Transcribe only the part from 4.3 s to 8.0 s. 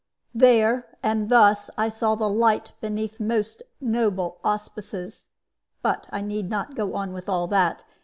auspices. But I need not go on with all that.